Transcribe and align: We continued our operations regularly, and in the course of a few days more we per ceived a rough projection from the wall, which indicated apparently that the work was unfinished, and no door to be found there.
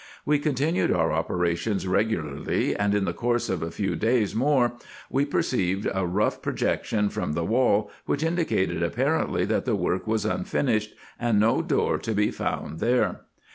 We 0.25 0.39
continued 0.39 0.91
our 0.91 1.11
operations 1.13 1.85
regularly, 1.85 2.75
and 2.75 2.95
in 2.95 3.05
the 3.05 3.13
course 3.13 3.49
of 3.49 3.61
a 3.61 3.69
few 3.69 3.95
days 3.95 4.33
more 4.33 4.73
we 5.11 5.25
per 5.25 5.43
ceived 5.43 5.87
a 5.93 6.07
rough 6.07 6.41
projection 6.41 7.07
from 7.09 7.33
the 7.33 7.45
wall, 7.45 7.91
which 8.07 8.23
indicated 8.23 8.81
apparently 8.81 9.45
that 9.45 9.65
the 9.65 9.75
work 9.75 10.07
was 10.07 10.25
unfinished, 10.25 10.95
and 11.19 11.39
no 11.39 11.61
door 11.61 11.99
to 11.99 12.13
be 12.15 12.31
found 12.31 12.79
there. 12.79 13.25